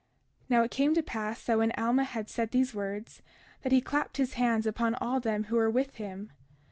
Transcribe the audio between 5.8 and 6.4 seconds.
him.